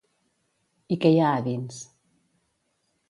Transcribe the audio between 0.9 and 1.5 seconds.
I què hi ha a